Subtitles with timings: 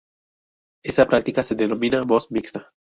[0.83, 2.73] Esa práctica se denomina voz mixta.